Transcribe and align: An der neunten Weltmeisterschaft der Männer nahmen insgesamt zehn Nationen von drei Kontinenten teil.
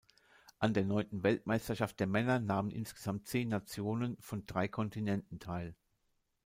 An 0.57 0.73
der 0.73 0.83
neunten 0.83 1.21
Weltmeisterschaft 1.21 1.99
der 1.99 2.07
Männer 2.07 2.39
nahmen 2.39 2.71
insgesamt 2.71 3.27
zehn 3.27 3.49
Nationen 3.49 4.17
von 4.19 4.47
drei 4.47 4.67
Kontinenten 4.67 5.37
teil. 5.37 5.75